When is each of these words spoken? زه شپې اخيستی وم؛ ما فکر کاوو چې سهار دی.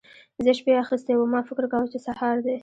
زه 0.43 0.51
شپې 0.57 0.73
اخيستی 0.83 1.13
وم؛ 1.15 1.31
ما 1.33 1.41
فکر 1.49 1.65
کاوو 1.71 1.91
چې 1.93 1.99
سهار 2.07 2.35
دی. 2.45 2.55